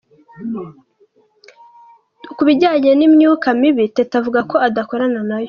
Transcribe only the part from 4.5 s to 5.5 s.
adakorana nayo.